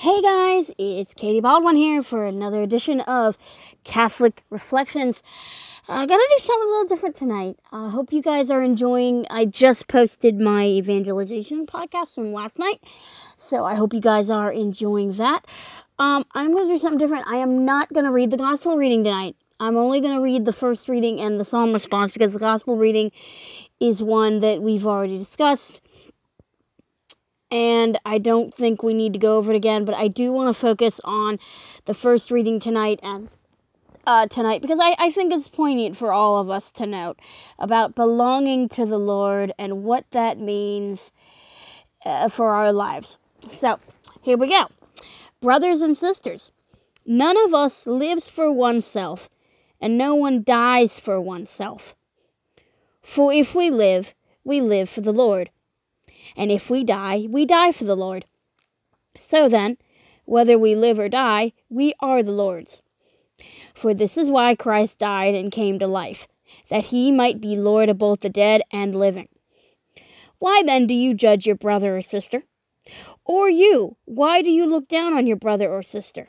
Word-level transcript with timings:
Hey 0.00 0.22
guys, 0.22 0.70
it's 0.78 1.12
Katie 1.12 1.40
Baldwin 1.40 1.74
here 1.74 2.04
for 2.04 2.24
another 2.24 2.62
edition 2.62 3.00
of 3.00 3.36
Catholic 3.82 4.44
Reflections. 4.48 5.24
I 5.88 6.06
gotta 6.06 6.36
do 6.36 6.44
something 6.44 6.68
a 6.68 6.70
little 6.70 6.86
different 6.86 7.16
tonight. 7.16 7.56
I 7.72 7.88
hope 7.88 8.12
you 8.12 8.22
guys 8.22 8.48
are 8.48 8.62
enjoying. 8.62 9.26
I 9.28 9.44
just 9.44 9.88
posted 9.88 10.38
my 10.38 10.64
evangelization 10.64 11.66
podcast 11.66 12.14
from 12.14 12.32
last 12.32 12.60
night, 12.60 12.80
so 13.36 13.64
I 13.64 13.74
hope 13.74 13.92
you 13.92 14.00
guys 14.00 14.30
are 14.30 14.52
enjoying 14.52 15.14
that. 15.14 15.44
Um, 15.98 16.24
I'm 16.32 16.54
gonna 16.54 16.72
do 16.72 16.78
something 16.78 17.00
different. 17.00 17.26
I 17.26 17.38
am 17.38 17.64
not 17.64 17.92
gonna 17.92 18.12
read 18.12 18.30
the 18.30 18.36
gospel 18.36 18.76
reading 18.76 19.02
tonight. 19.02 19.34
I'm 19.58 19.76
only 19.76 20.00
gonna 20.00 20.20
read 20.20 20.44
the 20.44 20.52
first 20.52 20.88
reading 20.88 21.18
and 21.18 21.40
the 21.40 21.44
psalm 21.44 21.72
response 21.72 22.12
because 22.12 22.34
the 22.34 22.38
gospel 22.38 22.76
reading 22.76 23.10
is 23.80 24.00
one 24.00 24.38
that 24.40 24.62
we've 24.62 24.86
already 24.86 25.18
discussed 25.18 25.80
and 27.50 27.98
I 28.04 28.18
don't 28.18 28.54
think 28.54 28.82
we 28.82 28.94
need 28.94 29.12
to 29.14 29.18
go 29.18 29.38
over 29.38 29.52
it 29.52 29.56
again, 29.56 29.84
but 29.84 29.94
I 29.94 30.08
do 30.08 30.32
want 30.32 30.54
to 30.54 30.60
focus 30.60 31.00
on 31.04 31.38
the 31.86 31.94
first 31.94 32.30
reading 32.30 32.60
tonight 32.60 33.00
and 33.02 33.28
uh, 34.06 34.26
tonight 34.26 34.62
because 34.62 34.78
I, 34.80 34.96
I 34.98 35.10
think 35.10 35.32
it's 35.32 35.48
poignant 35.48 35.96
for 35.96 36.12
all 36.12 36.38
of 36.38 36.50
us 36.50 36.70
to 36.72 36.86
note 36.86 37.18
about 37.58 37.94
belonging 37.94 38.68
to 38.70 38.86
the 38.86 38.98
Lord 38.98 39.52
and 39.58 39.84
what 39.84 40.04
that 40.10 40.38
means 40.38 41.12
uh, 42.04 42.28
for 42.28 42.50
our 42.50 42.72
lives. 42.72 43.18
So, 43.50 43.78
here 44.22 44.36
we 44.36 44.48
go. 44.48 44.66
Brothers 45.40 45.80
and 45.80 45.96
sisters, 45.96 46.50
none 47.06 47.36
of 47.44 47.54
us 47.54 47.86
lives 47.86 48.28
for 48.28 48.50
oneself, 48.50 49.30
and 49.80 49.96
no 49.96 50.14
one 50.14 50.42
dies 50.42 50.98
for 50.98 51.20
oneself. 51.20 51.94
For 53.02 53.32
if 53.32 53.54
we 53.54 53.70
live, 53.70 54.14
we 54.44 54.60
live 54.60 54.90
for 54.90 55.00
the 55.00 55.12
Lord 55.12 55.50
and 56.36 56.50
if 56.50 56.70
we 56.70 56.84
die, 56.84 57.26
we 57.28 57.44
die 57.46 57.72
for 57.72 57.84
the 57.84 57.96
Lord. 57.96 58.24
So 59.18 59.48
then, 59.48 59.78
whether 60.24 60.58
we 60.58 60.74
live 60.74 60.98
or 60.98 61.08
die, 61.08 61.52
we 61.68 61.94
are 62.00 62.22
the 62.22 62.32
Lord's. 62.32 62.82
For 63.74 63.94
this 63.94 64.18
is 64.18 64.30
why 64.30 64.54
Christ 64.54 64.98
died 64.98 65.34
and 65.34 65.52
came 65.52 65.78
to 65.78 65.86
life, 65.86 66.28
that 66.68 66.86
he 66.86 67.10
might 67.10 67.40
be 67.40 67.56
Lord 67.56 67.88
of 67.88 67.98
both 67.98 68.20
the 68.20 68.28
dead 68.28 68.62
and 68.72 68.94
living. 68.94 69.28
Why 70.38 70.62
then 70.64 70.86
do 70.86 70.94
you 70.94 71.14
judge 71.14 71.46
your 71.46 71.56
brother 71.56 71.96
or 71.96 72.02
sister? 72.02 72.44
Or 73.24 73.48
you, 73.48 73.96
why 74.04 74.42
do 74.42 74.50
you 74.50 74.66
look 74.66 74.88
down 74.88 75.12
on 75.14 75.26
your 75.26 75.36
brother 75.36 75.70
or 75.70 75.82
sister? 75.82 76.28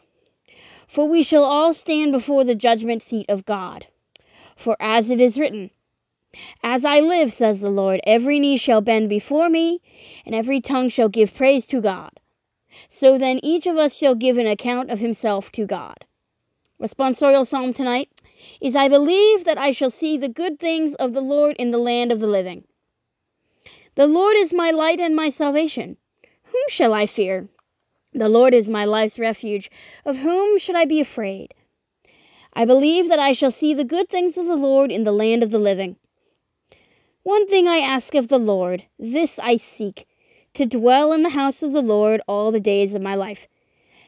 For 0.88 1.08
we 1.08 1.24
shall 1.24 1.44
all 1.44 1.74
stand 1.74 2.12
before 2.12 2.44
the 2.44 2.56
judgment 2.56 3.04
seat 3.04 3.26
of 3.30 3.46
God. 3.46 3.88
For 4.56 4.76
as 4.80 5.10
it 5.10 5.22
is 5.22 5.38
written, 5.38 5.72
as 6.62 6.86
I 6.86 7.00
live, 7.00 7.34
says 7.34 7.60
the 7.60 7.70
Lord, 7.70 8.02
every 8.04 8.40
knee 8.40 8.58
shall 8.58 8.82
bend 8.82 9.10
before 9.10 9.50
me, 9.50 9.82
and 10.26 10.36
every 10.36 10.62
tongue 10.62 10.90
shall 10.90 11.10
give 11.10 11.34
praise 11.34 11.66
to 11.68 11.82
God. 11.82 12.12
So 12.88 13.18
then 13.18 13.40
each 13.42 13.66
of 13.66 13.78
us 13.78 13.96
shall 13.96 14.14
give 14.14 14.38
an 14.38 14.48
account 14.48 14.92
of 14.92 15.00
himself 15.00 15.52
to 15.54 15.66
God. 15.66 16.06
Responsorial 16.80 17.48
psalm 17.48 17.74
tonight 17.74 18.10
is 18.62 18.76
I 18.76 18.88
believe 18.88 19.44
that 19.46 19.58
I 19.58 19.72
shall 19.72 19.90
see 19.90 20.18
the 20.18 20.30
good 20.30 20.60
things 20.60 20.94
of 20.96 21.14
the 21.14 21.22
Lord 21.22 21.56
in 21.58 21.72
the 21.72 21.78
land 21.78 22.12
of 22.12 22.20
the 22.20 22.28
living. 22.28 22.64
The 23.96 24.08
Lord 24.08 24.38
is 24.38 24.54
my 24.54 24.72
light 24.72 25.00
and 25.00 25.16
my 25.16 25.30
salvation. 25.30 25.98
Whom 26.44 26.64
shall 26.70 26.94
I 26.94 27.06
fear? 27.06 27.50
The 28.14 28.30
Lord 28.30 28.54
is 28.54 28.70
my 28.70 28.86
life's 28.86 29.20
refuge. 29.20 29.70
Of 30.06 30.18
whom 30.18 30.58
should 30.58 30.76
I 30.76 30.86
be 30.86 31.00
afraid? 31.00 31.54
I 32.54 32.66
believe 32.66 33.10
that 33.10 33.20
I 33.20 33.34
shall 33.34 33.52
see 33.52 33.74
the 33.74 33.84
good 33.84 34.10
things 34.10 34.38
of 34.38 34.46
the 34.46 34.56
Lord 34.56 34.92
in 34.92 35.04
the 35.04 35.12
land 35.12 35.44
of 35.44 35.52
the 35.52 35.60
living. 35.60 35.98
One 37.24 37.48
thing 37.48 37.68
I 37.68 37.80
ask 37.80 38.16
of 38.16 38.30
the 38.30 38.40
Lord, 38.40 38.86
this 38.98 39.40
I 39.40 39.58
seek, 39.58 40.08
to 40.54 40.66
dwell 40.66 41.12
in 41.12 41.24
the 41.24 41.30
house 41.30 41.62
of 41.62 41.74
the 41.74 41.82
Lord 41.82 42.22
all 42.28 42.50
the 42.50 42.62
days 42.62 42.94
of 42.94 43.02
my 43.02 43.14
life, 43.14 43.48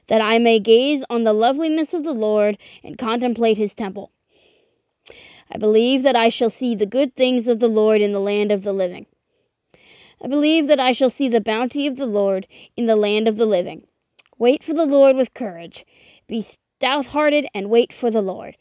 that 0.07 0.21
I 0.21 0.39
may 0.39 0.59
gaze 0.59 1.03
on 1.09 1.25
the 1.25 1.33
loveliness 1.33 1.93
of 1.93 2.05
the 2.05 2.13
Lord 2.13 2.57
and 2.81 2.97
contemplate 2.97 3.57
his 3.57 3.73
temple. 3.73 4.11
I 5.51 5.57
believe 5.57 6.03
that 6.03 6.15
I 6.15 6.29
shall 6.29 6.49
see 6.49 6.73
the 6.73 6.85
good 6.85 7.13
things 7.15 7.49
of 7.49 7.59
the 7.59 7.67
Lord 7.67 8.01
in 8.01 8.13
the 8.13 8.19
land 8.21 8.49
of 8.49 8.63
the 8.63 8.71
living. 8.71 9.05
I 10.23 10.27
believe 10.27 10.67
that 10.67 10.79
I 10.79 10.93
shall 10.93 11.09
see 11.09 11.27
the 11.27 11.41
bounty 11.41 11.87
of 11.87 11.97
the 11.97 12.05
Lord 12.05 12.47
in 12.77 12.85
the 12.85 12.95
land 12.95 13.27
of 13.27 13.35
the 13.35 13.45
living. 13.45 13.87
Wait 14.37 14.63
for 14.63 14.73
the 14.73 14.85
Lord 14.85 15.17
with 15.17 15.33
courage. 15.33 15.85
Be 16.27 16.41
stout 16.41 17.07
hearted 17.07 17.45
and 17.53 17.69
wait 17.69 17.91
for 17.91 18.09
the 18.09 18.21
Lord. 18.21 18.55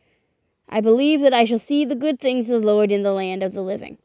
I 0.69 0.81
believe 0.81 1.21
that 1.21 1.35
I 1.35 1.45
shall 1.45 1.61
see 1.61 1.85
the 1.85 1.95
good 1.95 2.19
things 2.19 2.51
of 2.51 2.63
the 2.63 2.67
Lord 2.67 2.91
in 2.91 3.05
the 3.05 3.13
land 3.13 3.45
of 3.45 3.53
the 3.53 3.63
living. 3.63 3.99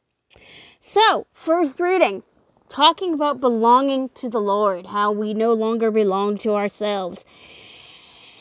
So, 0.81 1.27
first 1.33 1.79
reading, 1.79 2.23
talking 2.69 3.13
about 3.13 3.39
belonging 3.39 4.09
to 4.15 4.29
the 4.29 4.39
Lord, 4.39 4.87
how 4.87 5.11
we 5.11 5.33
no 5.33 5.53
longer 5.53 5.91
belong 5.91 6.37
to 6.39 6.53
ourselves. 6.53 7.25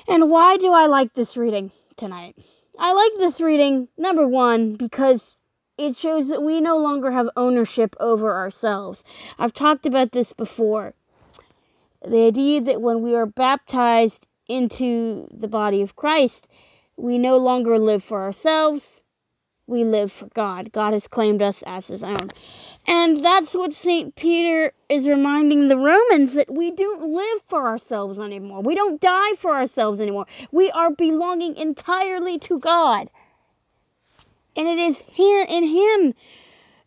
And 0.06 0.30
why 0.30 0.56
do 0.56 0.72
I 0.72 0.86
like 0.86 1.14
this 1.14 1.36
reading 1.36 1.72
tonight? 1.96 2.36
I 2.78 2.92
like 2.92 3.12
this 3.18 3.40
reading, 3.40 3.88
number 3.96 4.26
one, 4.26 4.74
because 4.74 5.38
it 5.78 5.96
shows 5.96 6.28
that 6.28 6.42
we 6.42 6.60
no 6.60 6.76
longer 6.76 7.12
have 7.12 7.28
ownership 7.36 7.96
over 7.98 8.34
ourselves. 8.34 9.04
I've 9.38 9.52
talked 9.52 9.86
about 9.86 10.12
this 10.12 10.32
before. 10.32 10.94
The 12.06 12.26
idea 12.26 12.60
that 12.60 12.82
when 12.82 13.02
we 13.02 13.14
are 13.14 13.26
baptized 13.26 14.26
into 14.48 15.28
the 15.32 15.48
body 15.48 15.80
of 15.80 15.96
Christ, 15.96 16.48
we 16.96 17.18
no 17.18 17.36
longer 17.36 17.78
live 17.78 18.04
for 18.04 18.22
ourselves, 18.22 19.00
we 19.66 19.84
live 19.84 20.12
for 20.12 20.26
God. 20.34 20.72
God 20.72 20.92
has 20.92 21.08
claimed 21.08 21.40
us 21.40 21.62
as 21.66 21.88
his 21.88 22.04
own. 22.04 22.30
And 22.86 23.24
that's 23.24 23.54
what 23.54 23.72
St. 23.72 24.14
Peter 24.14 24.72
is 24.88 25.08
reminding 25.08 25.68
the 25.68 25.78
Romans 25.78 26.34
that 26.34 26.52
we 26.52 26.70
don't 26.70 27.10
live 27.10 27.42
for 27.46 27.66
ourselves 27.66 28.20
anymore. 28.20 28.60
We 28.60 28.74
don't 28.74 29.00
die 29.00 29.34
for 29.38 29.54
ourselves 29.54 30.00
anymore. 30.00 30.26
We 30.52 30.70
are 30.70 30.90
belonging 30.90 31.56
entirely 31.56 32.38
to 32.40 32.58
God. 32.58 33.08
And 34.56 34.68
it 34.68 34.78
is 34.78 35.02
in 35.18 35.64
him 35.64 36.14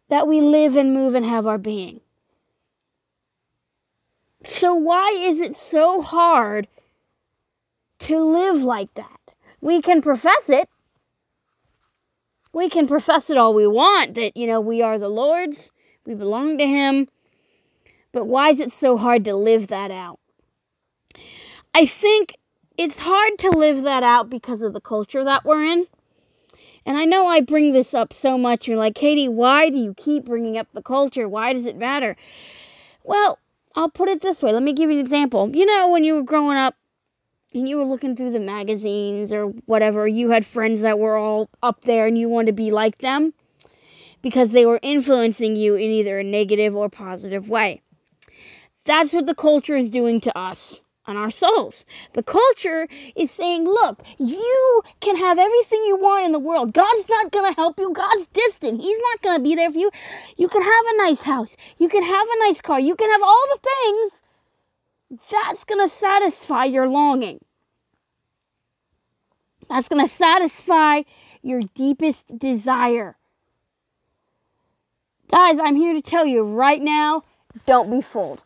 that 0.10 0.28
we 0.28 0.40
live 0.40 0.76
and 0.76 0.94
move 0.94 1.16
and 1.16 1.26
have 1.26 1.48
our 1.48 1.58
being. 1.58 2.02
So, 4.46 4.74
why 4.74 5.10
is 5.20 5.42
it 5.42 5.58
so 5.58 6.02
hard 6.02 6.68
to 8.00 8.24
live 8.24 8.62
like 8.62 8.94
that? 8.94 9.20
We 9.60 9.82
can 9.82 10.02
profess 10.02 10.50
it, 10.50 10.70
we 12.58 12.70
can 12.70 12.88
profess 12.88 13.30
it 13.30 13.38
all 13.38 13.54
we 13.54 13.68
want 13.68 14.16
that, 14.16 14.36
you 14.36 14.48
know, 14.48 14.60
we 14.60 14.82
are 14.82 14.98
the 15.00 15.10
Lord's, 15.10 15.72
we 16.06 16.14
belong 16.14 16.58
to 16.58 16.66
Him. 16.66 17.08
But 18.12 18.26
why 18.26 18.50
is 18.50 18.60
it 18.60 18.72
so 18.72 18.98
hard 18.98 19.24
to 19.26 19.36
live 19.36 19.68
that 19.68 19.92
out? 19.92 20.20
I 21.74 21.86
think 21.86 22.36
it's 22.78 23.00
hard 23.00 23.38
to 23.40 23.50
live 23.50 23.84
that 23.84 24.04
out 24.04 24.30
because 24.30 24.62
of 24.62 24.74
the 24.74 24.82
culture 24.82 25.24
that 25.24 25.46
we're 25.46 25.64
in. 25.64 25.86
And 26.86 26.98
I 26.98 27.06
know 27.06 27.28
I 27.28 27.42
bring 27.42 27.74
this 27.74 27.94
up 27.94 28.14
so 28.14 28.38
much. 28.38 28.68
You're 28.68 28.78
like, 28.78 28.96
Katie, 28.96 29.28
why 29.28 29.70
do 29.70 29.78
you 29.78 29.94
keep 29.94 30.26
bringing 30.26 30.58
up 30.58 30.68
the 30.74 30.82
culture? 30.82 31.28
Why 31.28 31.54
does 31.54 31.66
it 31.66 31.76
matter? 31.76 32.16
Well, 33.04 33.40
I'll 33.76 33.90
put 33.90 34.10
it 34.10 34.22
this 34.22 34.42
way. 34.42 34.52
Let 34.52 34.64
me 34.64 34.74
give 34.74 34.90
you 34.90 34.98
an 34.98 35.04
example. 35.04 35.54
You 35.56 35.66
know, 35.66 35.90
when 35.90 36.04
you 36.04 36.16
were 36.16 36.24
growing 36.24 36.58
up, 36.58 36.76
and 37.58 37.68
you 37.68 37.78
were 37.78 37.86
looking 37.86 38.16
through 38.16 38.32
the 38.32 38.40
magazines 38.40 39.34
or 39.34 39.48
whatever, 39.66 40.08
you 40.08 40.30
had 40.30 40.46
friends 40.46 40.82
that 40.82 41.00
were 41.00 41.18
all 41.18 41.50
up 41.64 41.82
there 41.82 42.08
and 42.08 42.18
you 42.18 42.30
wanted 42.30 42.48
to 42.48 42.54
be 42.54 42.72
like 42.72 43.00
them 43.00 43.34
because 44.22 44.50
they 44.50 44.66
were 44.66 44.80
influencing 44.82 45.56
you 45.56 45.76
in 45.76 45.90
either 45.90 46.20
a 46.20 46.24
negative 46.24 46.76
or 46.76 46.90
positive 46.90 47.50
way. 47.50 47.82
That's 48.86 49.14
what 49.14 49.26
the 49.26 49.36
culture 49.36 49.76
is 49.76 49.90
doing 49.90 50.22
to 50.22 50.38
us 50.38 50.82
and 51.08 51.18
our 51.18 51.32
souls. 51.32 51.86
The 52.14 52.24
culture 52.24 52.88
is 53.16 53.32
saying, 53.32 53.64
look, 53.64 54.04
you 54.18 54.82
can 55.00 55.16
have 55.16 55.40
everything 55.40 55.84
you 55.88 55.98
want 55.98 56.26
in 56.26 56.34
the 56.34 56.40
world. 56.40 56.74
God's 56.74 57.10
not 57.10 57.32
going 57.32 57.50
to 57.50 57.56
help 57.56 57.80
you. 57.80 57.92
God's 57.94 58.28
distant. 58.28 58.82
He's 58.82 59.00
not 59.00 59.22
going 59.22 59.38
to 59.38 59.44
be 59.44 59.56
there 59.56 59.72
for 59.72 59.78
you. 59.78 59.90
You 60.36 60.48
can 60.48 60.62
have 60.62 60.86
a 60.88 60.98
nice 60.98 61.22
house. 61.22 61.56
You 61.78 61.90
can 61.90 62.04
have 62.04 62.28
a 62.28 62.40
nice 62.48 62.62
car. 62.62 62.80
You 62.80 62.96
can 62.96 63.10
have 63.10 63.24
all 63.24 63.46
the 63.54 63.70
things. 63.70 64.22
That's 65.32 65.64
going 65.64 65.88
to 65.88 65.94
satisfy 65.94 66.66
your 66.66 66.88
longing. 66.88 67.40
That's 69.70 69.90
going 69.90 70.06
to 70.06 70.14
satisfy 70.14 71.04
your 71.42 71.62
deepest 71.76 72.38
desire. 72.38 73.18
Guys, 75.30 75.60
I'm 75.60 75.76
here 75.76 75.94
to 75.94 76.02
tell 76.02 76.26
you 76.26 76.44
right 76.44 76.82
now 76.82 77.24
don't 77.66 77.90
be 77.90 78.02
fooled. 78.02 78.42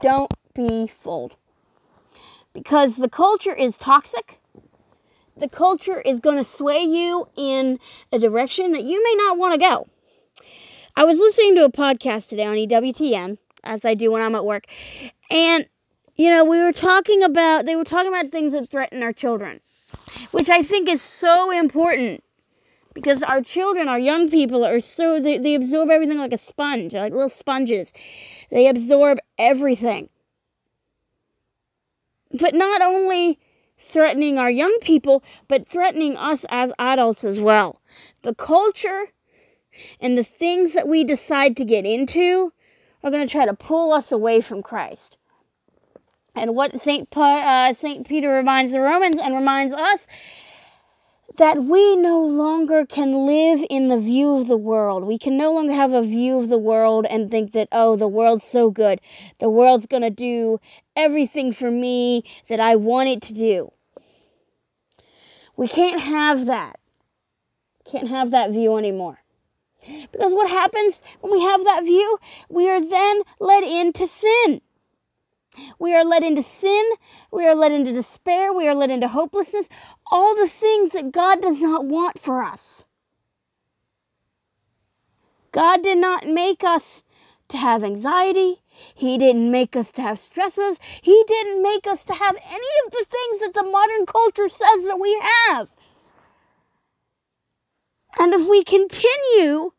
Don't 0.00 0.32
be 0.54 0.86
fooled. 1.02 1.36
Because 2.52 2.96
the 2.96 3.08
culture 3.08 3.54
is 3.54 3.76
toxic. 3.76 4.38
The 5.36 5.48
culture 5.48 6.00
is 6.00 6.20
going 6.20 6.36
to 6.36 6.44
sway 6.44 6.82
you 6.82 7.28
in 7.36 7.80
a 8.12 8.18
direction 8.18 8.72
that 8.72 8.84
you 8.84 9.02
may 9.02 9.14
not 9.16 9.38
want 9.38 9.54
to 9.54 9.58
go. 9.58 9.88
I 10.96 11.04
was 11.04 11.18
listening 11.18 11.56
to 11.56 11.64
a 11.64 11.72
podcast 11.72 12.28
today 12.28 12.44
on 12.44 12.54
EWTN, 12.54 13.38
as 13.64 13.84
I 13.84 13.94
do 13.94 14.12
when 14.12 14.22
I'm 14.22 14.36
at 14.36 14.44
work, 14.44 14.66
and 15.28 15.66
you 16.16 16.30
know, 16.30 16.44
we 16.44 16.62
were 16.62 16.72
talking 16.72 17.22
about, 17.22 17.66
they 17.66 17.76
were 17.76 17.84
talking 17.84 18.08
about 18.08 18.30
things 18.30 18.52
that 18.52 18.70
threaten 18.70 19.02
our 19.02 19.12
children, 19.12 19.60
which 20.30 20.48
I 20.48 20.62
think 20.62 20.88
is 20.88 21.02
so 21.02 21.50
important 21.50 22.22
because 22.94 23.22
our 23.24 23.42
children, 23.42 23.88
our 23.88 23.98
young 23.98 24.30
people 24.30 24.64
are 24.64 24.80
so, 24.80 25.20
they, 25.20 25.38
they 25.38 25.54
absorb 25.54 25.90
everything 25.90 26.18
like 26.18 26.32
a 26.32 26.38
sponge, 26.38 26.94
like 26.94 27.12
little 27.12 27.28
sponges. 27.28 27.92
They 28.50 28.68
absorb 28.68 29.18
everything. 29.38 30.08
But 32.32 32.54
not 32.54 32.80
only 32.80 33.38
threatening 33.78 34.38
our 34.38 34.50
young 34.50 34.76
people, 34.80 35.24
but 35.48 35.68
threatening 35.68 36.16
us 36.16 36.46
as 36.48 36.72
adults 36.78 37.24
as 37.24 37.40
well. 37.40 37.80
The 38.22 38.34
culture 38.34 39.06
and 40.00 40.16
the 40.16 40.24
things 40.24 40.72
that 40.72 40.86
we 40.88 41.02
decide 41.04 41.56
to 41.56 41.64
get 41.64 41.84
into 41.84 42.52
are 43.02 43.10
going 43.10 43.26
to 43.26 43.30
try 43.30 43.44
to 43.44 43.54
pull 43.54 43.92
us 43.92 44.12
away 44.12 44.40
from 44.40 44.62
Christ. 44.62 45.16
And 46.34 46.54
what 46.54 46.80
Saint 46.80 47.08
uh, 47.16 47.72
Saint 47.72 48.08
Peter 48.08 48.30
reminds 48.30 48.72
the 48.72 48.80
Romans 48.80 49.20
and 49.20 49.34
reminds 49.34 49.72
us 49.72 50.06
that 51.36 51.64
we 51.64 51.96
no 51.96 52.24
longer 52.24 52.86
can 52.86 53.26
live 53.26 53.64
in 53.68 53.88
the 53.88 53.98
view 53.98 54.36
of 54.36 54.46
the 54.46 54.56
world. 54.56 55.04
We 55.04 55.18
can 55.18 55.36
no 55.36 55.52
longer 55.52 55.72
have 55.72 55.92
a 55.92 56.02
view 56.02 56.38
of 56.38 56.48
the 56.48 56.58
world 56.58 57.06
and 57.10 57.30
think 57.30 57.52
that, 57.52 57.68
oh, 57.72 57.96
the 57.96 58.08
world's 58.08 58.44
so 58.44 58.70
good. 58.70 59.00
The 59.40 59.50
world's 59.50 59.86
going 59.86 60.02
to 60.02 60.10
do 60.10 60.60
everything 60.94 61.52
for 61.52 61.70
me 61.70 62.24
that 62.48 62.60
I 62.60 62.76
want 62.76 63.08
it 63.08 63.22
to 63.22 63.32
do. 63.32 63.72
We 65.56 65.66
can't 65.66 66.00
have 66.00 66.46
that. 66.46 66.78
Can't 67.84 68.08
have 68.08 68.30
that 68.30 68.50
view 68.50 68.76
anymore. 68.76 69.18
Because 70.12 70.32
what 70.32 70.48
happens 70.48 71.02
when 71.20 71.32
we 71.32 71.42
have 71.42 71.64
that 71.64 71.84
view? 71.84 72.18
We 72.48 72.70
are 72.70 72.80
then 72.80 73.20
led 73.40 73.64
into 73.64 74.06
sin. 74.06 74.60
We 75.78 75.94
are 75.94 76.04
led 76.04 76.22
into 76.22 76.42
sin. 76.42 76.84
We 77.30 77.46
are 77.46 77.54
led 77.54 77.72
into 77.72 77.92
despair. 77.92 78.52
We 78.52 78.68
are 78.68 78.74
led 78.74 78.90
into 78.90 79.08
hopelessness. 79.08 79.68
All 80.10 80.34
the 80.34 80.48
things 80.48 80.90
that 80.90 81.12
God 81.12 81.42
does 81.42 81.60
not 81.60 81.84
want 81.84 82.18
for 82.18 82.42
us. 82.42 82.84
God 85.52 85.82
did 85.82 85.98
not 85.98 86.26
make 86.26 86.64
us 86.64 87.04
to 87.48 87.56
have 87.56 87.84
anxiety. 87.84 88.62
He 88.94 89.18
didn't 89.18 89.50
make 89.50 89.76
us 89.76 89.92
to 89.92 90.02
have 90.02 90.18
stresses. 90.18 90.80
He 91.00 91.24
didn't 91.28 91.62
make 91.62 91.86
us 91.86 92.04
to 92.06 92.12
have 92.12 92.36
any 92.36 92.72
of 92.86 92.92
the 92.92 93.06
things 93.08 93.40
that 93.40 93.54
the 93.54 93.62
modern 93.62 94.06
culture 94.06 94.48
says 94.48 94.84
that 94.84 94.98
we 94.98 95.16
have. 95.22 95.68
And 98.18 98.32
if 98.34 98.48
we 98.48 98.64
continue 98.64 99.72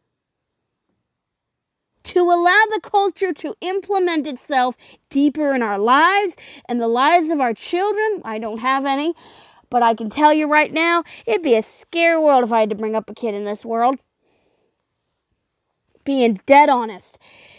to 2.05 2.21
allow 2.21 2.61
the 2.71 2.79
culture 2.81 3.33
to 3.33 3.55
implement 3.61 4.27
itself 4.27 4.75
deeper 5.09 5.53
in 5.53 5.61
our 5.61 5.79
lives 5.79 6.37
and 6.69 6.79
the 6.79 6.87
lives 6.87 7.29
of 7.29 7.39
our 7.39 7.53
children. 7.53 8.21
I 8.23 8.37
don't 8.37 8.59
have 8.59 8.85
any, 8.85 9.13
but 9.69 9.83
I 9.83 9.93
can 9.93 10.09
tell 10.09 10.33
you 10.33 10.47
right 10.47 10.71
now, 10.71 11.03
it'd 11.25 11.43
be 11.43 11.55
a 11.55 11.63
scary 11.63 12.19
world 12.19 12.43
if 12.43 12.51
I 12.51 12.61
had 12.61 12.69
to 12.69 12.75
bring 12.75 12.95
up 12.95 13.09
a 13.09 13.13
kid 13.13 13.33
in 13.33 13.45
this 13.45 13.65
world. 13.65 13.99
Being 16.03 16.39
dead 16.45 16.69
honest. 16.69 17.17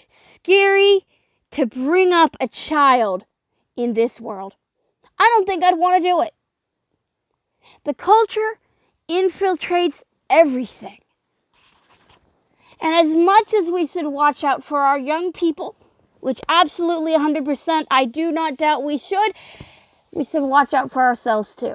Scary 0.08 1.04
to 1.50 1.66
bring 1.66 2.12
up 2.12 2.36
a 2.40 2.46
child 2.46 3.24
in 3.76 3.94
this 3.94 4.20
world. 4.20 4.54
I 5.18 5.30
don't 5.34 5.46
think 5.46 5.64
I'd 5.64 5.78
want 5.78 6.02
to 6.02 6.08
do 6.08 6.20
it. 6.22 6.32
The 7.84 7.94
culture 7.94 8.58
infiltrates 9.08 10.02
everything. 10.30 10.98
And 12.80 12.94
as 12.94 13.12
much 13.14 13.54
as 13.54 13.70
we 13.70 13.86
should 13.86 14.06
watch 14.06 14.44
out 14.44 14.62
for 14.62 14.80
our 14.80 14.98
young 14.98 15.32
people, 15.32 15.76
which 16.20 16.40
absolutely 16.48 17.12
100% 17.12 17.84
I 17.90 18.04
do 18.04 18.30
not 18.30 18.56
doubt 18.56 18.84
we 18.84 18.98
should, 18.98 19.32
we 20.12 20.24
should 20.24 20.42
watch 20.42 20.74
out 20.74 20.92
for 20.92 21.02
ourselves 21.02 21.54
too. 21.54 21.74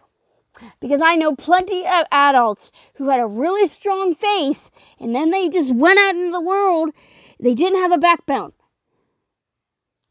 Because 0.80 1.02
I 1.02 1.16
know 1.16 1.36
plenty 1.36 1.86
of 1.86 2.06
adults 2.12 2.72
who 2.96 3.10
had 3.10 3.20
a 3.20 3.26
really 3.26 3.68
strong 3.68 4.14
faith 4.14 4.70
and 5.00 5.16
then 5.16 5.32
they 5.32 5.50
just 5.50 5.74
went 5.74 6.00
out 6.00 6.16
into 6.16 6.32
the 6.32 6.42
world. 6.42 6.92
They 7.40 7.56
didn't 7.56 7.80
have 7.80 7.92
a 7.92 7.98
backbone. 7.98 8.54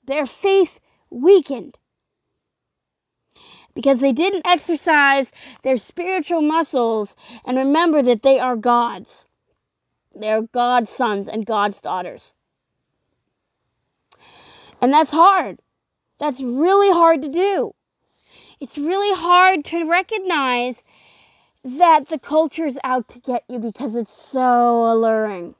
Their 0.05 0.27
faith 0.27 0.81
weakened 1.11 1.77
because 3.75 4.01
they 4.01 4.13
didn't 4.13 4.47
exercise 4.47 5.33
their 5.63 5.77
spiritual 5.77 6.43
muscles 6.43 7.15
and 7.45 7.57
remember 7.57 8.03
that 8.03 8.23
they 8.23 8.39
are 8.39 8.57
God's. 8.57 9.27
They're 10.21 10.43
God's 10.43 10.91
sons 10.91 11.29
and 11.29 11.47
God's 11.47 11.81
daughters. 11.81 12.35
And 14.81 14.93
that's 14.93 15.11
hard. 15.11 15.59
That's 16.19 16.41
really 16.41 16.91
hard 16.91 17.23
to 17.23 17.29
do. 17.29 17.75
It's 18.61 18.77
really 18.77 19.17
hard 19.17 19.65
to 19.67 19.89
recognize 19.89 20.85
that 21.65 22.09
the 22.09 22.19
culture 22.19 22.67
is 22.67 22.79
out 22.85 23.09
to 23.09 23.21
get 23.21 23.45
you 23.49 23.59
because 23.59 23.97
it's 23.97 24.13
so 24.13 24.91
alluring. 24.91 25.55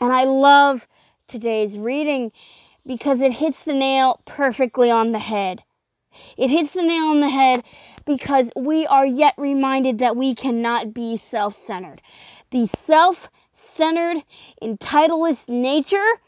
And 0.00 0.12
I 0.12 0.24
love 0.24 0.88
today's 1.28 1.78
reading 1.78 2.32
because 2.86 3.20
it 3.20 3.32
hits 3.32 3.64
the 3.64 3.72
nail 3.72 4.20
perfectly 4.24 4.90
on 4.90 5.12
the 5.12 5.18
head. 5.18 5.62
It 6.36 6.50
hits 6.50 6.72
the 6.72 6.82
nail 6.82 7.04
on 7.04 7.20
the 7.20 7.28
head 7.28 7.64
because 8.04 8.50
we 8.56 8.86
are 8.86 9.06
yet 9.06 9.34
reminded 9.36 9.98
that 9.98 10.16
we 10.16 10.34
cannot 10.34 10.92
be 10.92 11.16
self 11.16 11.54
centered. 11.56 12.00
The 12.50 12.66
self 12.66 13.28
centered, 13.52 14.24
entitlist 14.62 15.48
nature 15.48 16.20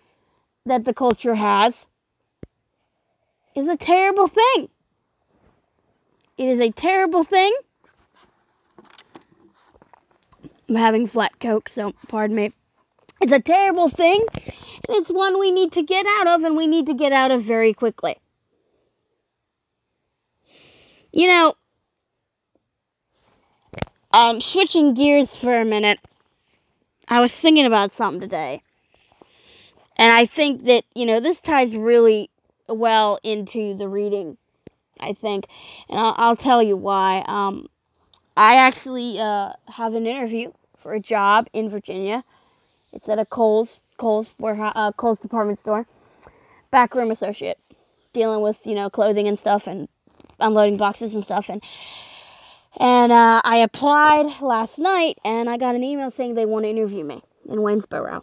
that 0.65 0.85
the 0.85 0.95
culture 0.95 1.35
has 1.35 1.87
is 3.55 3.69
a 3.69 3.77
terrible 3.77 4.29
thing. 4.29 4.69
It 6.39 6.49
is 6.49 6.61
a 6.61 6.71
terrible 6.71 7.25
thing. 7.25 7.55
I'm 10.69 10.77
having 10.77 11.07
flat 11.07 11.39
coke, 11.41 11.69
so 11.69 11.93
pardon 12.09 12.37
me. 12.37 12.53
It's 13.21 13.33
a 13.33 13.41
terrible 13.41 13.89
thing, 13.89 14.25
and 14.89 14.97
it's 14.97 15.11
one 15.11 15.39
we 15.39 15.51
need 15.51 15.73
to 15.73 15.83
get 15.83 16.07
out 16.07 16.27
of, 16.27 16.45
and 16.45 16.57
we 16.57 16.67
need 16.67 16.87
to 16.87 16.95
get 16.95 17.13
out 17.13 17.31
of 17.31 17.43
very 17.43 17.75
quickly. 17.75 18.17
You 21.13 21.27
know, 21.27 21.55
um, 24.13 24.41
switching 24.41 24.95
gears 24.95 25.37
for 25.37 25.61
a 25.61 25.65
minute, 25.65 25.99
I 27.09 27.21
was 27.21 27.35
thinking 27.35 27.67
about 27.67 27.95
something 27.95 28.21
today. 28.21 28.63
And 29.97 30.11
I 30.11 30.25
think 30.25 30.65
that, 30.65 30.85
you 30.95 31.05
know, 31.05 31.21
this 31.21 31.43
ties 31.43 31.77
really 31.77 32.31
well 32.67 33.19
into 33.23 33.77
the 33.77 33.89
reading, 33.89 34.39
I 34.99 35.13
think. 35.13 35.47
And 35.91 36.01
I'll, 36.01 36.15
I'll 36.17 36.37
tell 36.37 36.63
you 36.63 36.79
why. 36.79 37.25
Um, 37.27 37.69
I 38.35 38.57
actually 38.57 39.21
uh, 39.21 39.53
have 39.69 39.93
an 39.93 40.07
interview 40.07 40.53
for 40.79 40.95
a 40.95 41.01
job 41.01 41.47
in 41.53 41.69
Virginia. 41.69 42.25
It's 42.91 43.11
at 43.11 43.19
a 43.19 43.27
Kohl's, 43.27 43.81
Kohl's, 43.99 44.35
where, 44.39 44.59
uh, 44.59 44.93
Kohl's 44.93 45.19
department 45.19 45.59
store. 45.59 45.87
Backroom 46.71 47.11
associate. 47.11 47.59
Dealing 48.15 48.41
with, 48.41 48.67
you 48.67 48.75
know, 48.75 48.89
clothing 48.89 49.29
and 49.29 49.39
stuff 49.39 49.67
and 49.67 49.89
unloading 50.43 50.77
boxes 50.77 51.15
and 51.15 51.25
stuff. 51.25 51.49
And 51.49 51.63
and 52.77 53.13
uh, 53.13 53.43
I 53.45 53.57
applied 53.57 54.41
last 54.41 54.79
night, 54.79 55.19
and 55.25 55.51
I 55.51 55.59
got 55.59 55.75
an 55.75 55.85
email 55.85 56.11
saying 56.11 56.35
they 56.35 56.47
want 56.47 56.65
to 56.65 56.71
interview 56.71 57.05
me 57.05 57.23
in 57.49 57.59
Waynesboro. 57.59 58.23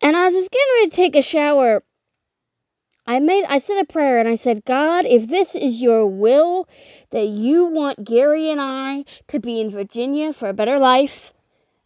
And 0.00 0.16
I 0.16 0.26
was 0.26 0.34
just 0.34 0.50
getting 0.50 0.74
ready 0.76 0.90
to 0.90 0.96
take 0.96 1.16
a 1.16 1.22
shower. 1.22 1.82
I 3.06 3.18
made 3.18 3.44
I 3.48 3.58
said 3.58 3.78
a 3.78 3.84
prayer 3.84 4.18
and 4.18 4.28
I 4.28 4.36
said, 4.36 4.64
God, 4.64 5.04
if 5.04 5.28
this 5.28 5.54
is 5.54 5.82
your 5.82 6.06
will 6.06 6.68
that 7.10 7.26
you 7.26 7.64
want 7.64 8.04
Gary 8.04 8.48
and 8.48 8.60
I 8.60 9.04
to 9.28 9.40
be 9.40 9.60
in 9.60 9.70
Virginia 9.70 10.32
for 10.32 10.48
a 10.48 10.54
better 10.54 10.78
life, 10.78 11.32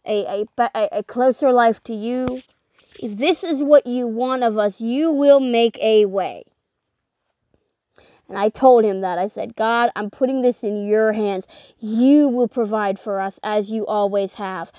a, 0.05 0.45
a, 0.59 0.89
a 0.91 1.03
closer 1.03 1.51
life 1.51 1.83
to 1.85 1.93
you, 1.93 2.41
if 2.99 3.17
this 3.17 3.43
is 3.43 3.63
what 3.63 3.87
you 3.87 4.07
want 4.07 4.43
of 4.43 4.57
us, 4.57 4.79
you 4.79 5.11
will 5.11 5.39
make 5.39 5.77
a 5.79 6.05
way. 6.05 6.43
And 8.29 8.37
I 8.37 8.49
told 8.49 8.83
him 8.83 9.01
that. 9.01 9.17
I 9.17 9.27
said, 9.27 9.55
God, 9.55 9.89
I'm 9.95 10.09
putting 10.09 10.41
this 10.41 10.63
in 10.63 10.85
your 10.85 11.13
hands. 11.13 11.47
You 11.79 12.27
will 12.27 12.47
provide 12.47 12.99
for 12.99 13.19
us 13.21 13.39
as 13.43 13.71
you 13.71 13.85
always 13.85 14.33
have. 14.35 14.71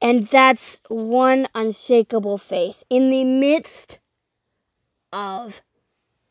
And 0.00 0.26
that's 0.26 0.80
one 0.88 1.48
unshakable 1.54 2.38
faith. 2.38 2.82
In 2.90 3.10
the 3.10 3.24
midst 3.24 3.98
of 5.12 5.62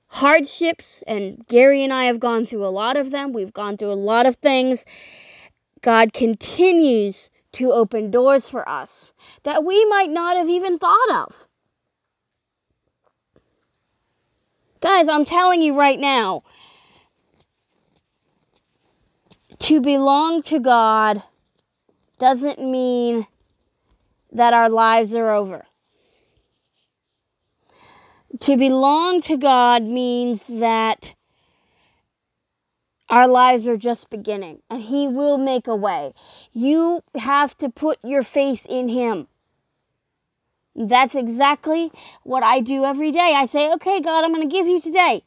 hardships, 0.07 1.03
and 1.07 1.43
Gary 1.47 1.83
and 1.83 1.91
I 1.91 2.05
have 2.05 2.19
gone 2.19 2.45
through 2.45 2.67
a 2.67 2.69
lot 2.69 2.97
of 2.97 3.09
them, 3.09 3.33
we've 3.33 3.53
gone 3.53 3.77
through 3.77 3.93
a 3.93 3.95
lot 3.95 4.27
of 4.27 4.35
things. 4.35 4.85
God 5.81 6.13
continues 6.13 7.31
to 7.53 7.71
open 7.71 8.11
doors 8.11 8.47
for 8.47 8.67
us 8.67 9.13
that 9.43 9.63
we 9.63 9.83
might 9.85 10.09
not 10.09 10.37
have 10.37 10.49
even 10.49 10.77
thought 10.77 11.11
of. 11.15 11.47
Guys, 14.83 15.07
I'm 15.07 15.23
telling 15.23 15.61
you 15.61 15.73
right 15.73 15.97
now, 15.97 16.43
to 19.59 19.79
belong 19.79 20.41
to 20.43 20.59
God 20.59 21.23
doesn't 22.19 22.59
mean 22.59 23.25
that 24.33 24.53
our 24.53 24.69
lives 24.69 25.13
are 25.13 25.31
over. 25.31 25.65
To 28.41 28.57
belong 28.57 29.21
to 29.21 29.37
God 29.37 29.83
means 29.83 30.43
that 30.49 31.13
Our 33.09 33.27
lives 33.27 33.67
are 33.67 33.77
just 33.77 34.09
beginning, 34.09 34.63
and 34.71 34.81
He 34.81 35.07
will 35.07 35.37
make 35.37 35.67
a 35.67 35.75
way. 35.75 36.13
You 36.51 37.03
have 37.15 37.55
to 37.59 37.69
put 37.69 37.99
your 38.03 38.23
faith 38.23 38.65
in 38.65 38.89
Him. 38.89 39.27
That's 40.75 41.15
exactly 41.15 41.91
what 42.23 42.43
I 42.43 42.59
do 42.59 42.83
every 42.83 43.11
day. 43.11 43.33
I 43.35 43.45
say, 43.45 43.71
okay, 43.73 44.01
God, 44.01 44.23
I'm 44.25 44.33
going 44.33 44.47
to 44.47 44.53
give 44.53 44.67
you 44.67 44.81
today. 44.81 45.23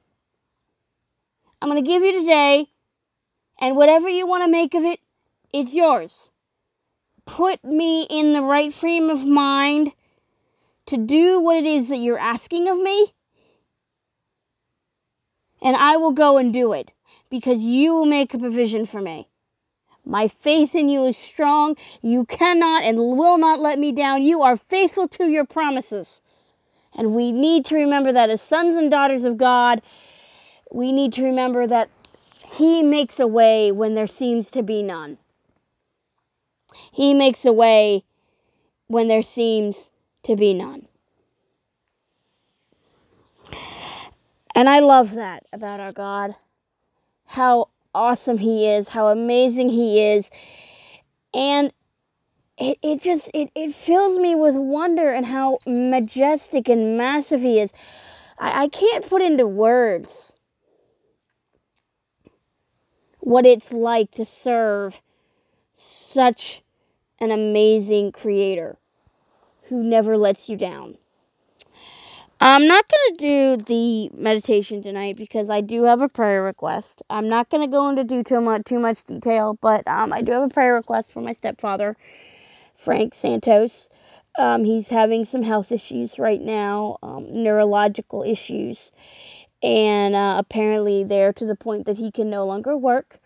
I'm 1.62 1.70
going 1.70 1.82
to 1.82 1.88
give 1.88 2.02
you 2.02 2.20
today, 2.20 2.66
and 3.60 3.76
whatever 3.76 4.08
you 4.08 4.26
want 4.26 4.44
to 4.44 4.50
make 4.50 4.74
of 4.74 4.84
it, 4.84 5.00
it's 5.52 5.74
yours. 5.74 6.28
Put 7.24 7.64
me 7.64 8.06
in 8.10 8.34
the 8.34 8.42
right 8.42 8.72
frame 8.72 9.08
of 9.08 9.24
mind 9.24 9.92
to 10.86 10.96
do 10.96 11.40
what 11.40 11.56
it 11.56 11.64
is 11.64 11.88
that 11.88 11.96
you're 11.96 12.18
asking 12.18 12.68
of 12.68 12.78
me, 12.78 13.14
and 15.62 15.76
I 15.76 15.96
will 15.96 16.12
go 16.12 16.36
and 16.36 16.52
do 16.52 16.72
it 16.72 16.90
because 17.30 17.64
you 17.64 17.94
will 17.94 18.06
make 18.06 18.34
a 18.34 18.38
provision 18.38 18.84
for 18.84 19.00
me. 19.00 19.28
My 20.06 20.28
faith 20.28 20.76
in 20.76 20.88
you 20.88 21.04
is 21.04 21.16
strong. 21.16 21.76
You 22.00 22.24
cannot 22.26 22.84
and 22.84 22.96
will 22.96 23.38
not 23.38 23.58
let 23.58 23.78
me 23.78 23.90
down. 23.90 24.22
You 24.22 24.40
are 24.40 24.56
faithful 24.56 25.08
to 25.08 25.26
your 25.26 25.44
promises. 25.44 26.20
And 26.94 27.12
we 27.12 27.32
need 27.32 27.64
to 27.66 27.74
remember 27.74 28.12
that 28.12 28.30
as 28.30 28.40
sons 28.40 28.76
and 28.76 28.88
daughters 28.88 29.24
of 29.24 29.36
God, 29.36 29.82
we 30.70 30.92
need 30.92 31.12
to 31.14 31.24
remember 31.24 31.66
that 31.66 31.90
He 32.52 32.84
makes 32.84 33.18
a 33.18 33.26
way 33.26 33.72
when 33.72 33.94
there 33.94 34.06
seems 34.06 34.48
to 34.52 34.62
be 34.62 34.80
none. 34.80 35.18
He 36.92 37.12
makes 37.12 37.44
a 37.44 37.52
way 37.52 38.04
when 38.86 39.08
there 39.08 39.22
seems 39.22 39.90
to 40.22 40.36
be 40.36 40.54
none. 40.54 40.86
And 44.54 44.70
I 44.70 44.78
love 44.78 45.14
that 45.14 45.44
about 45.52 45.80
our 45.80 45.92
God. 45.92 46.36
How 47.26 47.68
awesome 47.96 48.38
he 48.38 48.68
is, 48.68 48.90
how 48.90 49.08
amazing 49.08 49.70
he 49.70 50.00
is. 50.00 50.30
And 51.32 51.72
it, 52.58 52.78
it 52.82 53.02
just 53.02 53.30
it, 53.34 53.50
it 53.54 53.74
fills 53.74 54.18
me 54.18 54.34
with 54.34 54.54
wonder 54.54 55.10
and 55.10 55.26
how 55.26 55.58
majestic 55.66 56.68
and 56.68 56.96
massive 56.96 57.40
he 57.40 57.58
is. 57.60 57.72
I, 58.38 58.64
I 58.64 58.68
can't 58.68 59.08
put 59.08 59.22
into 59.22 59.46
words 59.46 60.32
what 63.20 63.46
it's 63.46 63.72
like 63.72 64.12
to 64.12 64.24
serve 64.24 65.00
such 65.74 66.62
an 67.18 67.30
amazing 67.30 68.12
creator 68.12 68.76
who 69.64 69.82
never 69.82 70.16
lets 70.16 70.48
you 70.48 70.56
down. 70.56 70.96
I'm 72.40 72.66
not 72.66 72.84
going 72.86 73.16
to 73.16 73.22
do 73.22 73.64
the 73.64 74.10
meditation 74.14 74.82
tonight 74.82 75.16
because 75.16 75.48
I 75.48 75.62
do 75.62 75.84
have 75.84 76.02
a 76.02 76.08
prayer 76.08 76.42
request. 76.42 77.00
I'm 77.08 77.30
not 77.30 77.48
going 77.48 77.62
to 77.62 77.70
go 77.70 77.88
into 77.88 78.22
too 78.22 78.40
much 78.42 78.64
too 78.64 78.78
much 78.78 79.04
detail, 79.04 79.58
but 79.62 79.86
um, 79.88 80.12
I 80.12 80.20
do 80.20 80.32
have 80.32 80.42
a 80.42 80.48
prayer 80.48 80.74
request 80.74 81.12
for 81.12 81.22
my 81.22 81.32
stepfather, 81.32 81.96
Frank 82.76 83.14
Santos. 83.14 83.88
Um, 84.38 84.64
he's 84.64 84.90
having 84.90 85.24
some 85.24 85.44
health 85.44 85.72
issues 85.72 86.18
right 86.18 86.42
now, 86.42 86.98
um, 87.02 87.26
neurological 87.30 88.22
issues, 88.22 88.92
and 89.62 90.14
uh, 90.14 90.36
apparently 90.38 91.04
they're 91.04 91.32
to 91.32 91.46
the 91.46 91.56
point 91.56 91.86
that 91.86 91.96
he 91.96 92.10
can 92.10 92.28
no 92.28 92.44
longer 92.44 92.76
work. 92.76 93.18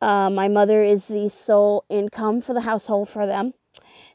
Uh, 0.00 0.28
my 0.30 0.48
mother 0.48 0.82
is 0.82 1.06
the 1.06 1.30
sole 1.30 1.84
income 1.88 2.40
for 2.40 2.54
the 2.54 2.62
household 2.62 3.08
for 3.08 3.24
them. 3.24 3.54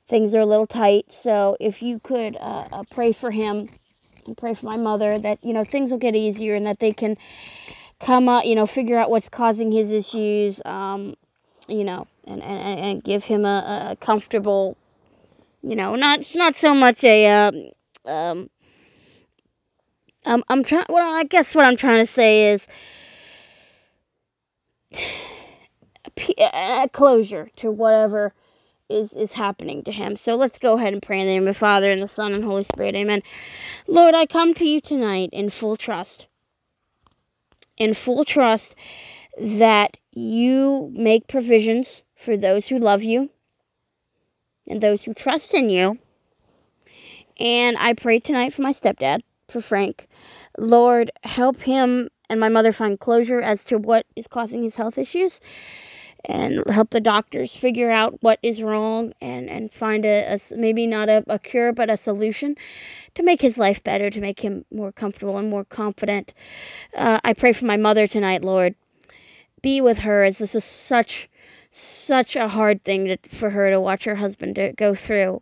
Things 0.05 0.35
are 0.35 0.41
a 0.41 0.45
little 0.45 0.67
tight, 0.67 1.13
so 1.13 1.55
if 1.61 1.81
you 1.81 1.99
could 1.99 2.35
uh, 2.35 2.67
uh 2.73 2.83
pray 2.91 3.13
for 3.13 3.31
him 3.31 3.69
and 4.27 4.37
pray 4.37 4.53
for 4.53 4.65
my 4.65 4.77
mother 4.77 5.17
that 5.17 5.43
you 5.43 5.53
know 5.53 5.63
things 5.63 5.91
will 5.91 5.97
get 5.97 6.15
easier 6.15 6.55
and 6.55 6.65
that 6.67 6.79
they 6.79 6.93
can 6.93 7.17
come 7.99 8.29
up, 8.29 8.45
you 8.45 8.55
know, 8.55 8.65
figure 8.65 8.97
out 8.97 9.09
what's 9.09 9.29
causing 9.29 9.71
his 9.71 9.91
issues, 9.91 10.61
um, 10.65 11.15
you 11.67 11.83
know, 11.83 12.07
and, 12.25 12.43
and, 12.43 12.79
and 12.79 13.03
give 13.03 13.25
him 13.25 13.45
a, 13.45 13.89
a 13.91 13.95
comfortable, 13.95 14.77
you 15.63 15.75
know, 15.75 15.95
not 15.95 16.35
not 16.35 16.57
so 16.57 16.73
much 16.73 17.03
a 17.03 17.27
um, 17.27 17.71
um, 18.05 18.49
um 20.25 20.43
I'm 20.49 20.63
trying. 20.63 20.85
Well, 20.89 21.13
I 21.13 21.23
guess 21.23 21.55
what 21.55 21.65
I'm 21.65 21.77
trying 21.77 22.05
to 22.05 22.11
say 22.11 22.53
is 22.53 22.67
a 26.37 26.89
closure 26.91 27.49
to 27.57 27.71
whatever 27.71 28.33
is 28.89 29.13
is 29.13 29.33
happening 29.33 29.83
to 29.83 29.91
him. 29.91 30.15
So 30.15 30.35
let's 30.35 30.59
go 30.59 30.73
ahead 30.73 30.93
and 30.93 31.01
pray 31.01 31.19
in 31.19 31.27
the 31.27 31.33
name 31.33 31.47
of 31.47 31.53
the 31.53 31.59
Father 31.59 31.91
and 31.91 32.01
the 32.01 32.07
Son 32.07 32.33
and 32.33 32.43
Holy 32.43 32.63
Spirit. 32.63 32.95
Amen. 32.95 33.21
Lord, 33.87 34.15
I 34.15 34.25
come 34.25 34.53
to 34.55 34.65
you 34.65 34.79
tonight 34.79 35.29
in 35.31 35.49
full 35.49 35.75
trust. 35.75 36.27
In 37.77 37.93
full 37.93 38.25
trust 38.25 38.75
that 39.39 39.97
you 40.11 40.91
make 40.93 41.27
provisions 41.27 42.01
for 42.15 42.37
those 42.37 42.67
who 42.67 42.79
love 42.79 43.03
you 43.03 43.29
and 44.67 44.81
those 44.81 45.03
who 45.03 45.13
trust 45.13 45.53
in 45.53 45.69
you. 45.69 45.99
And 47.39 47.77
I 47.77 47.93
pray 47.93 48.19
tonight 48.19 48.53
for 48.53 48.63
my 48.63 48.71
stepdad, 48.71 49.21
for 49.47 49.61
Frank. 49.61 50.07
Lord, 50.57 51.11
help 51.23 51.61
him 51.61 52.09
and 52.29 52.39
my 52.39 52.49
mother 52.49 52.71
find 52.71 52.99
closure 52.99 53.41
as 53.41 53.63
to 53.65 53.77
what 53.77 54.05
is 54.15 54.27
causing 54.27 54.63
his 54.63 54.75
health 54.75 54.97
issues 54.97 55.39
and 56.27 56.61
help 56.69 56.89
the 56.89 56.99
doctors 56.99 57.55
figure 57.55 57.89
out 57.89 58.21
what 58.21 58.37
is 58.43 58.61
wrong 58.61 59.13
and, 59.21 59.49
and 59.49 59.73
find 59.73 60.05
a, 60.05 60.33
a 60.33 60.55
maybe 60.55 60.85
not 60.85 61.07
a, 61.07 61.23
a 61.27 61.39
cure 61.39 61.71
but 61.71 61.89
a 61.89 61.95
solution 61.95 62.55
to 63.15 63.23
make 63.23 63.41
his 63.41 63.57
life 63.57 63.81
better 63.83 64.09
to 64.09 64.19
make 64.19 64.41
him 64.41 64.65
more 64.69 64.91
comfortable 64.91 65.37
and 65.37 65.49
more 65.49 65.63
confident. 65.63 66.33
Uh, 66.95 67.19
i 67.23 67.33
pray 67.33 67.53
for 67.53 67.65
my 67.65 67.77
mother 67.77 68.05
tonight 68.05 68.43
lord. 68.43 68.75
Be 69.61 69.79
with 69.79 69.99
her 69.99 70.23
as 70.23 70.37
this 70.37 70.53
is 70.53 70.65
such 70.65 71.29
such 71.71 72.35
a 72.35 72.49
hard 72.49 72.83
thing 72.83 73.05
to, 73.05 73.17
for 73.29 73.51
her 73.51 73.71
to 73.71 73.79
watch 73.79 74.03
her 74.03 74.15
husband 74.15 74.55
to 74.55 74.73
go 74.73 74.93
through. 74.93 75.41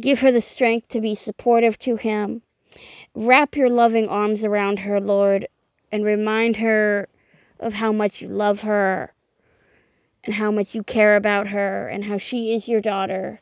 Give 0.00 0.20
her 0.20 0.32
the 0.32 0.40
strength 0.40 0.88
to 0.88 1.00
be 1.00 1.14
supportive 1.14 1.78
to 1.80 1.96
him. 1.96 2.42
Wrap 3.14 3.56
your 3.56 3.70
loving 3.70 4.08
arms 4.08 4.42
around 4.42 4.80
her 4.80 5.00
lord 5.00 5.48
and 5.92 6.04
remind 6.04 6.56
her 6.56 7.08
of 7.60 7.74
how 7.74 7.92
much 7.92 8.22
you 8.22 8.28
love 8.28 8.60
her 8.60 9.12
and 10.28 10.34
how 10.34 10.50
much 10.50 10.74
you 10.74 10.82
care 10.82 11.16
about 11.16 11.48
her 11.48 11.88
and 11.88 12.04
how 12.04 12.18
she 12.18 12.52
is 12.52 12.68
your 12.68 12.82
daughter 12.82 13.40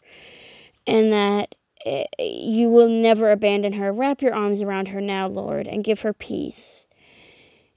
and 0.87 1.13
that 1.13 1.53
eh, 1.85 2.05
you 2.21 2.69
will 2.69 2.89
never 2.89 3.33
abandon 3.33 3.73
her. 3.73 3.93
Wrap 3.93 4.23
your 4.23 4.33
arms 4.33 4.61
around 4.61 4.87
her 4.87 5.01
now, 5.01 5.27
Lord, 5.27 5.67
and 5.67 5.83
give 5.83 6.03
her 6.03 6.13
peace 6.13 6.87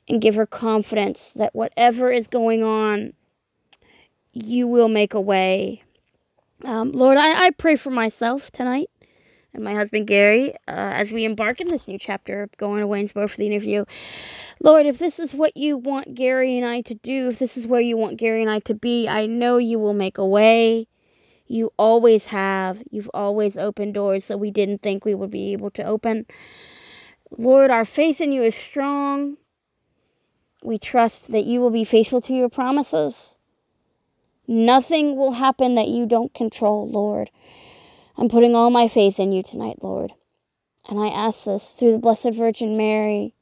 and 0.08 0.22
give 0.22 0.36
her 0.36 0.46
confidence 0.46 1.32
that 1.32 1.56
whatever 1.56 2.12
is 2.12 2.28
going 2.28 2.62
on, 2.62 3.14
you 4.32 4.68
will 4.68 4.90
make 4.90 5.16
a 5.16 5.22
way. 5.22 5.82
Um, 6.64 6.92
Lord, 6.92 7.18
I, 7.18 7.48
I 7.48 7.50
pray 7.50 7.78
for 7.78 7.90
myself 7.90 8.52
tonight 8.52 8.92
and 9.54 9.64
my 9.64 9.74
husband 9.74 10.08
Gary 10.08 10.54
uh, 10.68 10.94
as 10.94 11.12
we 11.12 11.26
embark 11.26 11.60
in 11.60 11.68
this 11.68 11.88
new 11.88 11.98
chapter 11.98 12.44
of 12.44 12.58
going 12.58 12.82
to 12.82 12.88
Waynesboro 12.88 13.30
for 13.30 13.38
the 13.38 13.48
interview. 13.48 13.86
Lord, 14.62 14.86
if 14.86 15.00
this 15.00 15.20
is 15.20 15.34
what 15.34 15.58
you 15.58 15.78
want 15.78 16.16
Gary 16.16 16.58
and 16.58 16.68
I 16.68 16.82
to 16.82 16.96
do, 16.96 17.30
if 17.30 17.40
this 17.40 17.58
is 17.58 17.68
where 17.68 17.82
you 17.82 17.98
want 17.98 18.18
Gary 18.18 18.42
and 18.42 18.52
I 18.52 18.60
to 18.60 18.74
be, 18.74 19.08
I 19.08 19.26
know 19.26 19.58
you 19.58 19.80
will 19.80 19.94
make 19.94 20.18
a 20.18 20.26
way. 20.26 20.88
You 21.48 21.72
always 21.78 22.28
have. 22.28 22.82
You've 22.92 23.10
always 23.14 23.58
opened 23.58 23.96
doors 23.96 24.28
that 24.28 24.38
we 24.38 24.52
didn't 24.52 24.82
think 24.82 25.04
we 25.04 25.16
would 25.16 25.32
be 25.32 25.52
able 25.54 25.72
to 25.72 25.84
open. 25.84 26.28
Lord, 27.32 27.72
our 27.72 27.86
faith 27.86 28.22
in 28.22 28.32
you 28.32 28.44
is 28.44 28.56
strong. 28.56 29.38
We 30.64 30.78
trust 30.78 31.32
that 31.32 31.46
you 31.46 31.60
will 31.60 31.72
be 31.72 31.86
faithful 31.86 32.22
to 32.22 32.34
your 32.34 32.50
promises. 32.50 33.36
Nothing 34.48 35.16
will 35.16 35.34
happen 35.34 35.76
that 35.76 35.88
you 35.88 36.06
don't 36.06 36.34
control, 36.34 36.90
Lord. 36.90 37.30
I'm 38.20 38.28
putting 38.28 38.54
all 38.54 38.70
my 38.70 38.90
faith 38.90 39.18
in 39.18 39.32
you 39.32 39.44
tonight, 39.44 39.78
Lord. 39.82 40.12
And 40.90 41.00
I 41.00 41.08
ask 41.08 41.46
this 41.46 41.70
through 41.70 41.94
the 41.94 41.98
Blessed 42.00 42.34
Virgin 42.34 42.76
Mary, 42.76 43.34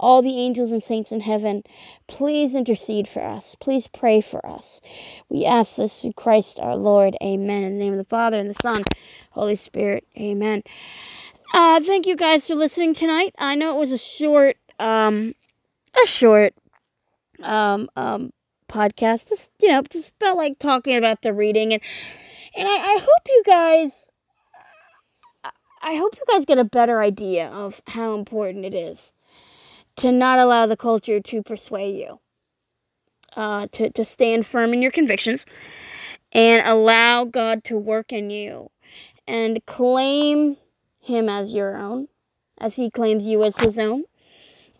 all 0.00 0.22
the 0.22 0.40
angels 0.40 0.72
and 0.72 0.82
saints 0.82 1.12
in 1.12 1.20
heaven. 1.20 1.62
Please 2.08 2.56
intercede 2.56 3.06
for 3.06 3.24
us. 3.24 3.54
Please 3.60 3.86
pray 3.86 4.20
for 4.20 4.44
us. 4.44 4.80
We 5.28 5.44
ask 5.44 5.76
this 5.76 6.00
through 6.00 6.14
Christ 6.14 6.58
our 6.58 6.74
Lord. 6.74 7.16
Amen. 7.22 7.62
In 7.62 7.78
the 7.78 7.84
name 7.84 7.92
of 7.92 7.98
the 7.98 8.04
Father, 8.10 8.36
and 8.36 8.50
the 8.50 8.54
Son, 8.54 8.82
Holy 9.30 9.54
Spirit. 9.54 10.04
Amen. 10.18 10.64
Uh, 11.52 11.78
thank 11.78 12.04
you 12.04 12.16
guys 12.16 12.48
for 12.48 12.56
listening 12.56 12.92
tonight. 12.92 13.36
I 13.38 13.54
know 13.54 13.76
it 13.76 13.78
was 13.78 13.92
a 13.92 13.98
short, 13.98 14.56
um, 14.80 15.36
a 16.02 16.08
short, 16.08 16.54
um, 17.40 17.88
um, 17.94 18.32
podcast. 18.68 19.28
Just, 19.28 19.52
you 19.62 19.68
know, 19.68 19.82
just 19.82 20.12
felt 20.18 20.36
like 20.36 20.58
talking 20.58 20.96
about 20.96 21.22
the 21.22 21.32
reading 21.32 21.72
and, 21.72 21.82
and 22.56 22.66
I, 22.66 22.74
I 22.74 22.98
hope 22.98 23.28
you 23.28 23.42
guys 23.46 24.03
I 25.86 25.96
hope 25.96 26.16
you 26.16 26.22
guys 26.26 26.46
get 26.46 26.56
a 26.56 26.64
better 26.64 27.02
idea 27.02 27.48
of 27.48 27.82
how 27.88 28.14
important 28.14 28.64
it 28.64 28.72
is 28.72 29.12
to 29.96 30.10
not 30.10 30.38
allow 30.38 30.66
the 30.66 30.78
culture 30.78 31.20
to 31.20 31.42
persuade 31.42 31.98
you, 31.98 32.20
uh, 33.36 33.66
to, 33.72 33.90
to 33.90 34.02
stand 34.02 34.46
firm 34.46 34.72
in 34.72 34.80
your 34.80 34.90
convictions, 34.90 35.44
and 36.32 36.66
allow 36.66 37.26
God 37.26 37.64
to 37.64 37.76
work 37.76 38.14
in 38.14 38.30
you 38.30 38.70
and 39.28 39.64
claim 39.66 40.56
Him 41.00 41.28
as 41.28 41.52
your 41.52 41.76
own, 41.76 42.08
as 42.56 42.76
He 42.76 42.90
claims 42.90 43.26
you 43.26 43.44
as 43.44 43.58
His 43.58 43.78
own. 43.78 44.04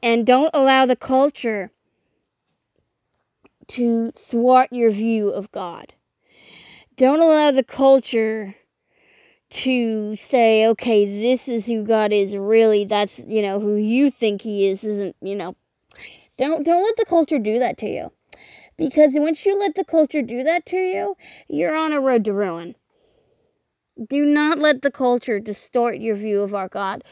And 0.02 0.26
don't 0.26 0.50
allow 0.54 0.86
the 0.86 0.96
culture 0.96 1.70
to 3.68 4.10
thwart 4.12 4.72
your 4.72 4.90
view 4.90 5.28
of 5.28 5.52
God. 5.52 5.92
Don't 6.96 7.20
allow 7.20 7.50
the 7.50 7.62
culture 7.62 8.54
to 9.54 10.16
say, 10.16 10.66
okay, 10.66 11.04
this 11.04 11.46
is 11.46 11.66
who 11.66 11.84
God 11.84 12.12
is. 12.12 12.36
Really, 12.36 12.84
that's, 12.84 13.20
you 13.26 13.40
know, 13.40 13.60
who 13.60 13.76
you 13.76 14.10
think 14.10 14.42
he 14.42 14.66
is 14.66 14.82
isn't, 14.82 15.16
you 15.20 15.36
know. 15.36 15.54
Don't 16.36 16.64
don't 16.64 16.82
let 16.82 16.96
the 16.96 17.04
culture 17.04 17.38
do 17.38 17.60
that 17.60 17.78
to 17.78 17.88
you. 17.88 18.10
Because 18.76 19.14
once 19.16 19.46
you 19.46 19.56
let 19.56 19.76
the 19.76 19.84
culture 19.84 20.22
do 20.22 20.42
that 20.42 20.66
to 20.66 20.76
you, 20.76 21.16
you're 21.48 21.76
on 21.76 21.92
a 21.92 22.00
road 22.00 22.24
to 22.24 22.32
ruin. 22.32 22.74
Do 24.08 24.24
not 24.24 24.58
let 24.58 24.82
the 24.82 24.90
culture 24.90 25.38
distort 25.38 25.98
your 25.98 26.16
view 26.16 26.40
of 26.40 26.52
our 26.52 26.68
God 26.68 27.04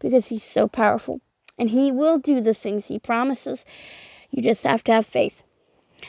because 0.00 0.26
he's 0.26 0.42
so 0.42 0.66
powerful 0.66 1.20
and 1.56 1.70
he 1.70 1.92
will 1.92 2.18
do 2.18 2.40
the 2.40 2.54
things 2.54 2.86
he 2.86 2.98
promises. 2.98 3.64
You 4.30 4.42
just 4.42 4.64
have 4.64 4.82
to 4.84 4.92
have 4.92 5.06
faith. 5.06 5.44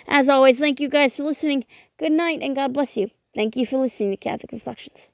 As 0.07 0.27
always, 0.27 0.57
thank 0.57 0.79
you 0.79 0.89
guys 0.89 1.15
for 1.15 1.23
listening. 1.23 1.65
Good 1.99 2.11
night 2.11 2.39
and 2.41 2.55
God 2.55 2.73
bless 2.73 2.97
you. 2.97 3.11
Thank 3.35 3.55
you 3.55 3.67
for 3.67 3.77
listening 3.77 4.09
to 4.09 4.17
Catholic 4.17 4.51
Reflections. 4.51 5.11